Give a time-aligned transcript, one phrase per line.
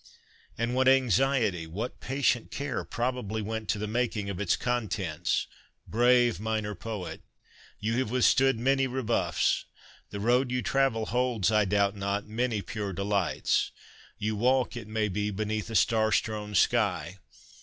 [0.57, 5.45] And what anxiety, what patient care, probably went to the making of its contents!
[5.87, 7.21] Brave minor poet!
[7.79, 9.65] You have with stood many rebuffs.
[10.09, 13.69] The road you travel holds, I doubt not, many pure delights:
[14.17, 17.19] you walk, it may be, beneath a star strewn sky.